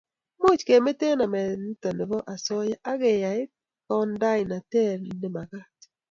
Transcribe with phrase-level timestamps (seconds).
[0.41, 3.41] Much kemeto namet nitok nebo asoya akeyai
[3.87, 5.77] kandoinantet ne magat